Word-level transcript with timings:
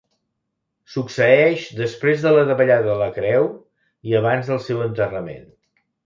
Succeeix 0.91 1.65
després 1.81 2.23
de 2.23 2.31
la 2.35 2.45
davallada 2.51 2.87
de 2.87 2.95
la 3.01 3.09
creu 3.17 3.45
i 4.13 4.17
abans 4.21 4.49
del 4.53 4.63
seu 4.69 4.81
enterrament. 4.87 5.45